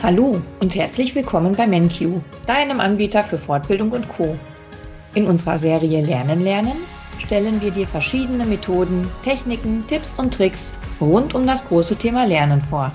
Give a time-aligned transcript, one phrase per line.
[0.00, 4.38] Hallo und herzlich willkommen bei MenQ, deinem Anbieter für Fortbildung und Co.
[5.14, 6.76] In unserer Serie Lernen lernen
[7.18, 12.62] stellen wir dir verschiedene Methoden, Techniken, Tipps und Tricks rund um das große Thema Lernen
[12.62, 12.92] vor.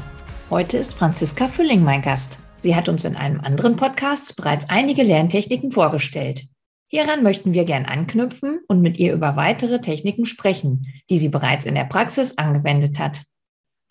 [0.49, 2.37] Heute ist Franziska Fülling mein Gast.
[2.59, 6.45] Sie hat uns in einem anderen Podcast bereits einige Lerntechniken vorgestellt.
[6.87, 11.65] Hieran möchten wir gern anknüpfen und mit ihr über weitere Techniken sprechen, die sie bereits
[11.65, 13.23] in der Praxis angewendet hat.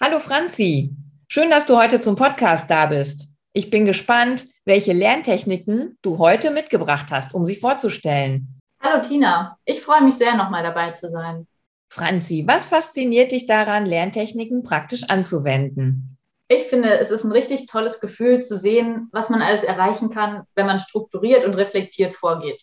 [0.00, 0.96] Hallo Franzi,
[1.32, 3.26] schön, dass du heute zum Podcast da bist.
[3.54, 8.60] Ich bin gespannt, welche Lerntechniken du heute mitgebracht hast, um sie vorzustellen.
[8.82, 11.46] Hallo Tina, ich freue mich sehr, nochmal dabei zu sein.
[11.90, 16.18] Franzi, was fasziniert dich daran, Lerntechniken praktisch anzuwenden?
[16.48, 20.42] Ich finde, es ist ein richtig tolles Gefühl zu sehen, was man alles erreichen kann,
[20.54, 22.62] wenn man strukturiert und reflektiert vorgeht.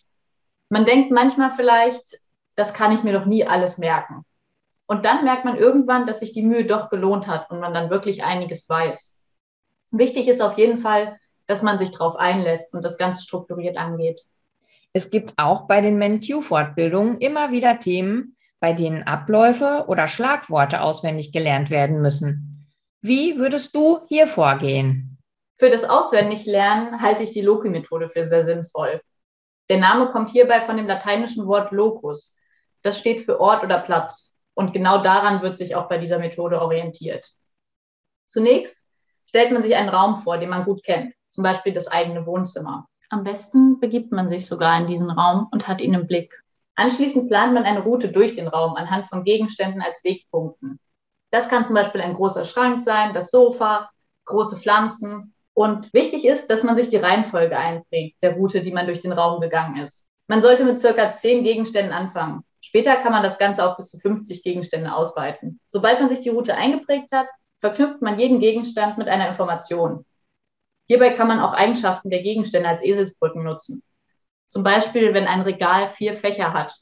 [0.68, 2.20] Man denkt manchmal vielleicht,
[2.54, 4.24] das kann ich mir doch nie alles merken.
[4.90, 7.90] Und dann merkt man irgendwann, dass sich die Mühe doch gelohnt hat und man dann
[7.90, 9.22] wirklich einiges weiß.
[9.92, 11.16] Wichtig ist auf jeden Fall,
[11.46, 14.20] dass man sich darauf einlässt und das Ganze strukturiert angeht.
[14.92, 21.30] Es gibt auch bei den MenQ-Fortbildungen immer wieder Themen, bei denen Abläufe oder Schlagworte auswendig
[21.30, 22.66] gelernt werden müssen.
[23.00, 25.18] Wie würdest du hier vorgehen?
[25.56, 29.00] Für das Auswendiglernen halte ich die Loki-Methode für sehr sinnvoll.
[29.68, 32.36] Der Name kommt hierbei von dem lateinischen Wort locus.
[32.82, 34.29] Das steht für Ort oder Platz.
[34.60, 37.26] Und genau daran wird sich auch bei dieser Methode orientiert.
[38.26, 38.90] Zunächst
[39.24, 42.86] stellt man sich einen Raum vor, den man gut kennt, zum Beispiel das eigene Wohnzimmer.
[43.08, 46.42] Am besten begibt man sich sogar in diesen Raum und hat ihn im Blick.
[46.74, 50.78] Anschließend plant man eine Route durch den Raum anhand von Gegenständen als Wegpunkten.
[51.30, 53.88] Das kann zum Beispiel ein großer Schrank sein, das Sofa,
[54.26, 55.32] große Pflanzen.
[55.54, 59.12] Und wichtig ist, dass man sich die Reihenfolge einprägt, der Route, die man durch den
[59.12, 60.10] Raum gegangen ist.
[60.28, 62.44] Man sollte mit circa zehn Gegenständen anfangen.
[62.60, 65.60] Später kann man das Ganze auf bis zu 50 Gegenstände ausweiten.
[65.66, 67.26] Sobald man sich die Route eingeprägt hat,
[67.58, 70.04] verknüpft man jeden Gegenstand mit einer Information.
[70.86, 73.82] Hierbei kann man auch Eigenschaften der Gegenstände als Eselsbrücken nutzen.
[74.48, 76.74] Zum Beispiel, wenn ein Regal vier Fächer hat,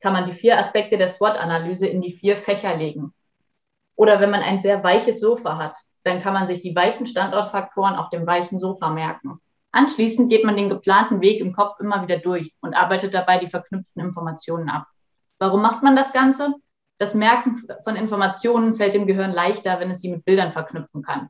[0.00, 3.14] kann man die vier Aspekte der SWOT-Analyse in die vier Fächer legen.
[3.96, 7.94] Oder wenn man ein sehr weiches Sofa hat, dann kann man sich die weichen Standortfaktoren
[7.94, 9.40] auf dem weichen Sofa merken.
[9.72, 13.48] Anschließend geht man den geplanten Weg im Kopf immer wieder durch und arbeitet dabei die
[13.48, 14.86] verknüpften Informationen ab.
[15.38, 16.54] Warum macht man das Ganze?
[16.98, 21.28] Das Merken von Informationen fällt dem Gehirn leichter, wenn es sie mit Bildern verknüpfen kann.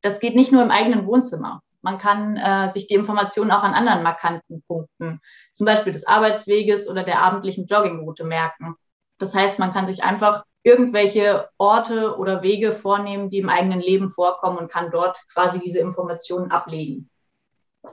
[0.00, 1.62] Das geht nicht nur im eigenen Wohnzimmer.
[1.80, 5.20] Man kann äh, sich die Informationen auch an anderen markanten Punkten,
[5.52, 8.76] zum Beispiel des Arbeitsweges oder der abendlichen Joggingroute merken.
[9.18, 14.10] Das heißt, man kann sich einfach irgendwelche Orte oder Wege vornehmen, die im eigenen Leben
[14.10, 17.10] vorkommen und kann dort quasi diese Informationen ablegen.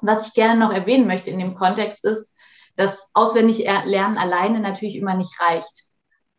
[0.01, 2.35] Was ich gerne noch erwähnen möchte in dem Kontext ist,
[2.79, 5.89] das auswendig lernen alleine natürlich immer nicht reicht.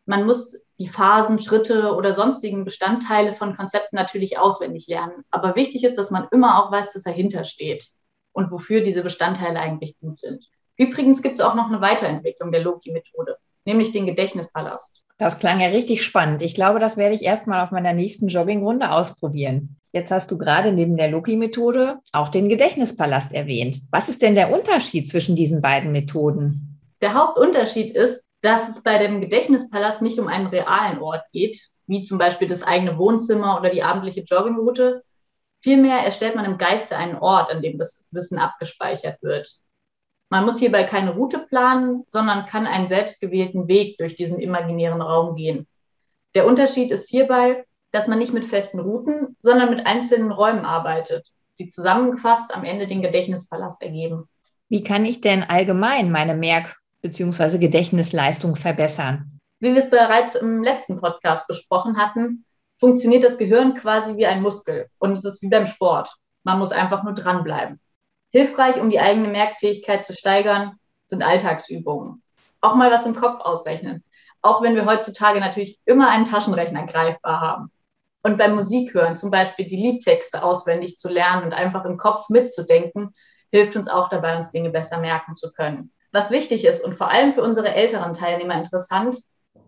[0.07, 5.23] Man muss die Phasen, Schritte oder sonstigen Bestandteile von Konzepten natürlich auswendig lernen.
[5.29, 7.85] Aber wichtig ist, dass man immer auch weiß, was dahinter steht
[8.31, 10.43] und wofür diese Bestandteile eigentlich gut sind.
[10.77, 15.03] Übrigens gibt es auch noch eine Weiterentwicklung der Loki-Methode, nämlich den Gedächtnispalast.
[15.19, 16.41] Das klang ja richtig spannend.
[16.41, 19.77] Ich glaube, das werde ich erstmal auf meiner nächsten Joggingrunde ausprobieren.
[19.93, 23.81] Jetzt hast du gerade neben der Loki-Methode auch den Gedächtnispalast erwähnt.
[23.91, 26.79] Was ist denn der Unterschied zwischen diesen beiden Methoden?
[27.01, 32.01] Der Hauptunterschied ist, dass es bei dem Gedächtnispalast nicht um einen realen Ort geht, wie
[32.03, 35.03] zum Beispiel das eigene Wohnzimmer oder die abendliche Joggingroute.
[35.59, 39.49] Vielmehr erstellt man im Geiste einen Ort, an dem das Wissen abgespeichert wird.
[40.29, 45.35] Man muss hierbei keine Route planen, sondern kann einen selbstgewählten Weg durch diesen imaginären Raum
[45.35, 45.67] gehen.
[46.33, 51.27] Der Unterschied ist hierbei, dass man nicht mit festen Routen, sondern mit einzelnen Räumen arbeitet,
[51.59, 54.27] die zusammengefasst am Ende den Gedächtnispalast ergeben.
[54.69, 57.57] Wie kann ich denn allgemein meine Merk- bzw.
[57.57, 59.39] Gedächtnisleistung verbessern?
[59.59, 62.45] Wie wir es bereits im letzten Podcast besprochen hatten,
[62.79, 66.09] funktioniert das Gehirn quasi wie ein Muskel und es ist wie beim Sport.
[66.43, 67.79] Man muss einfach nur dranbleiben.
[68.31, 70.77] Hilfreich, um die eigene Merkfähigkeit zu steigern,
[71.07, 72.23] sind Alltagsübungen.
[72.61, 74.03] Auch mal was im Kopf ausrechnen.
[74.41, 77.71] Auch wenn wir heutzutage natürlich immer einen Taschenrechner greifbar haben.
[78.23, 83.15] Und beim Musikhören zum Beispiel die Liedtexte auswendig zu lernen und einfach im Kopf mitzudenken,
[83.51, 85.91] hilft uns auch dabei, uns Dinge besser merken zu können.
[86.11, 89.17] Was wichtig ist und vor allem für unsere älteren Teilnehmer interessant,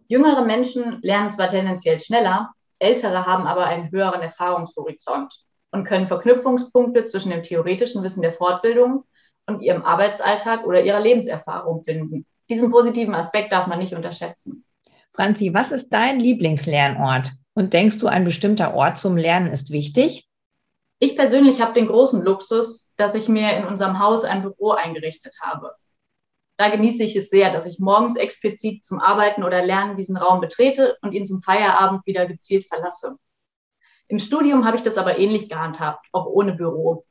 [0.08, 5.34] jüngere Menschen lernen zwar tendenziell schneller, ältere haben aber einen höheren Erfahrungshorizont
[5.72, 9.06] und können Verknüpfungspunkte zwischen dem theoretischen Wissen der Fortbildung
[9.48, 12.26] und ihrem Arbeitsalltag oder ihrer Lebenserfahrung finden.
[12.50, 14.66] Diesen positiven Aspekt darf man nicht unterschätzen.
[15.12, 17.32] Franzi, was ist dein Lieblingslernort?
[17.54, 20.28] Und denkst du, ein bestimmter Ort zum Lernen ist wichtig?
[21.00, 25.36] Ich persönlich habe den großen Luxus, dass ich mir in unserem Haus ein Büro eingerichtet
[25.42, 25.76] habe.
[26.58, 30.40] Da genieße ich es sehr, dass ich morgens explizit zum Arbeiten oder Lernen diesen Raum
[30.40, 33.18] betrete und ihn zum Feierabend wieder gezielt verlasse.
[34.08, 37.06] Im Studium habe ich das aber ähnlich gehandhabt, auch ohne Büro.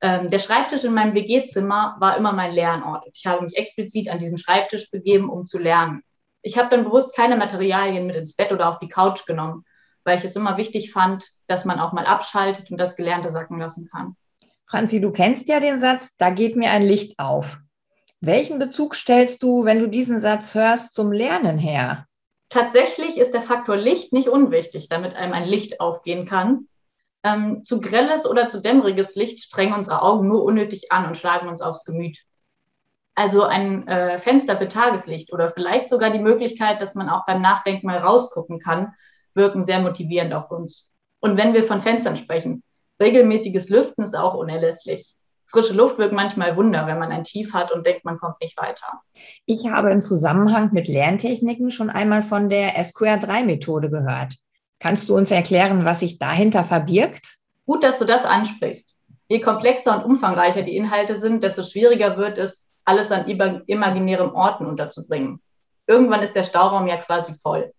[0.00, 3.04] Ähm, der Schreibtisch in meinem WG-Zimmer war immer mein Lernort.
[3.12, 6.02] Ich habe mich explizit an diesen Schreibtisch begeben, um zu lernen.
[6.42, 9.64] Ich habe dann bewusst keine Materialien mit ins Bett oder auf die Couch genommen,
[10.04, 13.58] weil ich es immer wichtig fand, dass man auch mal abschaltet und das Gelernte sacken
[13.58, 14.16] lassen kann.
[14.66, 17.58] Franzi, du kennst ja den Satz, da geht mir ein Licht auf.
[18.20, 22.06] Welchen Bezug stellst du, wenn du diesen Satz hörst, zum Lernen her?
[22.50, 26.68] Tatsächlich ist der Faktor Licht nicht unwichtig, damit einem ein Licht aufgehen kann.
[27.22, 31.48] Ähm, zu grelles oder zu dämmeriges Licht strengen unsere Augen nur unnötig an und schlagen
[31.48, 32.18] uns aufs Gemüt.
[33.20, 37.42] Also ein äh, Fenster für Tageslicht oder vielleicht sogar die Möglichkeit, dass man auch beim
[37.42, 38.94] Nachdenken mal rausgucken kann,
[39.34, 40.94] wirken sehr motivierend auf uns.
[41.20, 42.62] Und wenn wir von Fenstern sprechen,
[42.98, 45.16] regelmäßiges Lüften ist auch unerlässlich.
[45.48, 48.56] Frische Luft wirkt manchmal Wunder, wenn man ein Tief hat und denkt, man kommt nicht
[48.56, 49.02] weiter.
[49.44, 54.32] Ich habe im Zusammenhang mit Lerntechniken schon einmal von der SQR3-Methode gehört.
[54.78, 57.36] Kannst du uns erklären, was sich dahinter verbirgt?
[57.66, 58.96] Gut, dass du das ansprichst.
[59.28, 64.66] Je komplexer und umfangreicher die Inhalte sind, desto schwieriger wird es, alles an imaginären Orten
[64.66, 65.40] unterzubringen.
[65.86, 67.72] Irgendwann ist der Stauraum ja quasi voll.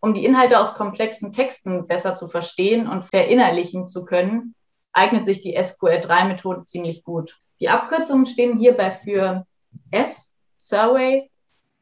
[0.00, 4.54] Um die Inhalte aus komplexen Texten besser zu verstehen und verinnerlichen zu können,
[4.94, 7.38] eignet sich die SQL3-Methode ziemlich gut.
[7.60, 9.46] Die Abkürzungen stehen hierbei für
[9.90, 11.30] S, Survey,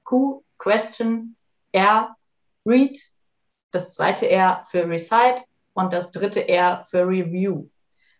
[0.02, 1.36] Q, Question,
[1.70, 2.16] R,
[2.66, 2.98] Read,
[3.70, 7.68] das zweite R für Recite und das dritte R für Review.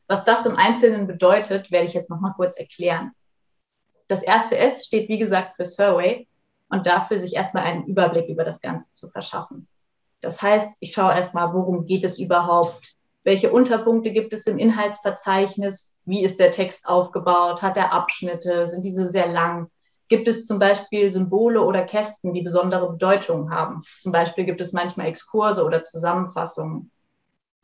[0.07, 3.13] Was das im Einzelnen bedeutet, werde ich jetzt nochmal kurz erklären.
[4.11, 6.27] Das erste S steht, wie gesagt, für Survey
[6.69, 9.69] und dafür, sich erstmal einen Überblick über das Ganze zu verschaffen.
[10.21, 12.97] Das heißt, ich schaue erstmal, worum geht es überhaupt?
[13.23, 15.97] Welche Unterpunkte gibt es im Inhaltsverzeichnis?
[16.07, 17.63] Wie ist der Text aufgebaut?
[17.63, 18.67] Hat er Abschnitte?
[18.67, 19.71] Sind diese sehr lang?
[20.09, 23.83] Gibt es zum Beispiel Symbole oder Kästen, die besondere Bedeutungen haben?
[24.01, 26.91] Zum Beispiel gibt es manchmal Exkurse oder Zusammenfassungen.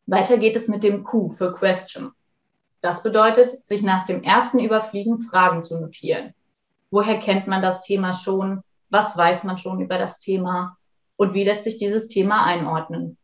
[0.06, 2.12] Weiter geht es mit dem Q für Question.
[2.87, 6.35] Das bedeutet, sich nach dem ersten Überfliegen Fragen zu notieren.
[6.93, 8.62] Woher kennt man das Thema schon?
[8.91, 10.77] Was weiß man schon über das Thema?
[11.17, 13.19] Und wie lässt sich dieses Thema einordnen?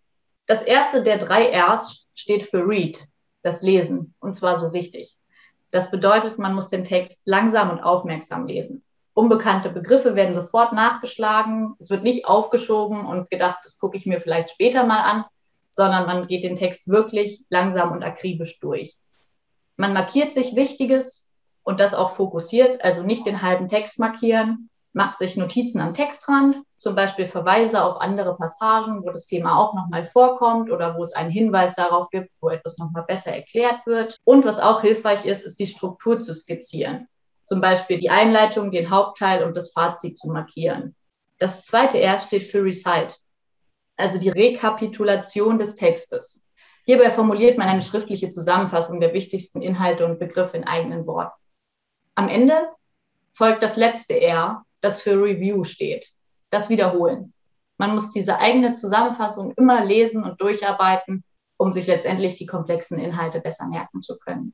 [0.49, 3.07] Das erste der drei Rs steht für Read,
[3.43, 5.17] das Lesen, und zwar so richtig.
[5.71, 8.83] Das bedeutet, man muss den Text langsam und aufmerksam lesen.
[9.15, 11.77] Unbekannte Begriffe werden sofort nachgeschlagen.
[11.79, 15.25] Es wird nicht aufgeschoben und gedacht, das gucke ich mir vielleicht später mal an,
[15.71, 18.97] sondern man geht den Text wirklich langsam und akribisch durch.
[19.77, 21.31] Man markiert sich Wichtiges
[21.63, 26.57] und das auch fokussiert, also nicht den halben Text markieren, macht sich Notizen am Textrand,
[26.77, 31.15] zum Beispiel Verweise auf andere Passagen, wo das Thema auch nochmal vorkommt oder wo es
[31.15, 34.19] einen Hinweis darauf gibt, wo etwas nochmal besser erklärt wird.
[34.25, 37.09] Und was auch hilfreich ist, ist die Struktur zu skizzieren
[37.45, 40.95] zum Beispiel die Einleitung, den Hauptteil und das Fazit zu markieren.
[41.39, 43.15] Das zweite R steht für Recite,
[43.97, 46.49] also die Rekapitulation des Textes.
[46.85, 51.41] Hierbei formuliert man eine schriftliche Zusammenfassung der wichtigsten Inhalte und Begriffe in eigenen Worten.
[52.15, 52.69] Am Ende
[53.33, 56.11] folgt das letzte R, das für Review steht,
[56.51, 57.33] das Wiederholen.
[57.79, 61.25] Man muss diese eigene Zusammenfassung immer lesen und durcharbeiten,
[61.57, 64.53] um sich letztendlich die komplexen Inhalte besser merken zu können.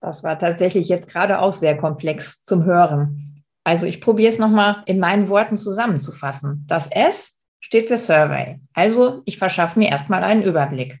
[0.00, 3.44] Das war tatsächlich jetzt gerade auch sehr komplex zum Hören.
[3.64, 6.64] Also ich probiere es nochmal in meinen Worten zusammenzufassen.
[6.68, 8.60] Das S steht für Survey.
[8.74, 11.00] Also ich verschaffe mir erstmal einen Überblick.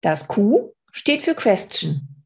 [0.00, 2.24] Das Q steht für Question.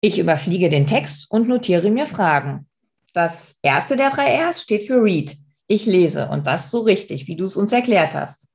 [0.00, 2.66] Ich überfliege den Text und notiere mir Fragen.
[3.12, 5.36] Das erste der drei Rs steht für Read.
[5.66, 8.48] Ich lese und das so richtig, wie du es uns erklärt hast.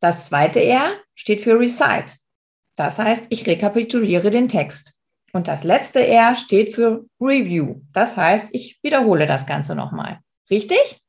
[0.00, 2.16] Das zweite R steht für Recite.
[2.76, 4.94] Das heißt, ich rekapituliere den Text.
[5.32, 7.82] Und das letzte R steht für Review.
[7.92, 10.18] Das heißt, ich wiederhole das Ganze nochmal.
[10.50, 11.00] Richtig?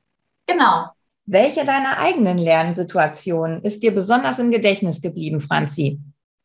[0.45, 0.85] Genau.
[1.25, 5.99] Welche deiner eigenen Lernsituationen ist dir besonders im Gedächtnis geblieben, Franzi?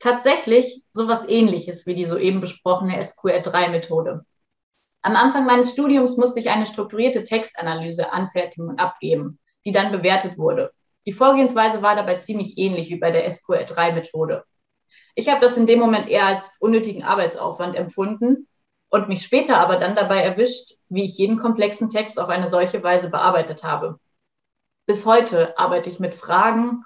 [0.07, 4.25] Tatsächlich sowas ähnliches wie die soeben besprochene SQR3-Methode.
[5.03, 10.39] Am Anfang meines Studiums musste ich eine strukturierte Textanalyse anfertigen und abgeben, die dann bewertet
[10.39, 10.71] wurde.
[11.07, 14.45] Die Vorgehensweise war dabei ziemlich ähnlich wie bei der SQR3-Methode.
[15.17, 18.47] Ich habe das in dem Moment eher als unnötigen Arbeitsaufwand empfunden
[18.89, 22.81] und mich später aber dann dabei erwischt, wie ich jeden komplexen Text auf eine solche
[22.81, 23.99] Weise bearbeitet habe.
[24.87, 26.85] Bis heute arbeite ich mit Fragen,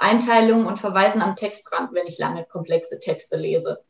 [0.00, 3.80] Einteilungen und Verweisen am Textrand, wenn ich lange komplexe Texte lese.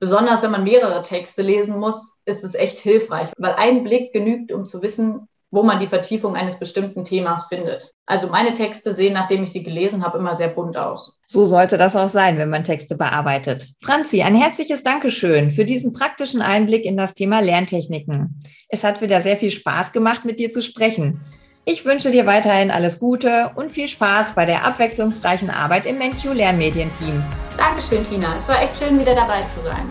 [0.00, 4.50] Besonders wenn man mehrere Texte lesen muss, ist es echt hilfreich, weil ein Blick genügt,
[4.50, 7.92] um zu wissen, wo man die Vertiefung eines bestimmten Themas findet.
[8.06, 11.20] Also meine Texte sehen, nachdem ich sie gelesen habe, immer sehr bunt aus.
[11.26, 13.68] So sollte das auch sein, wenn man Texte bearbeitet.
[13.82, 18.40] Franzi, ein herzliches Dankeschön für diesen praktischen Einblick in das Thema Lerntechniken.
[18.68, 21.20] Es hat wieder sehr viel Spaß gemacht, mit dir zu sprechen.
[21.64, 26.34] Ich wünsche dir weiterhin alles Gute und viel Spaß bei der abwechslungsreichen Arbeit im MenQ
[26.34, 27.22] Lernmedienteam.
[27.56, 28.34] Dankeschön, Tina.
[28.36, 29.86] Es war echt schön, wieder dabei zu sein.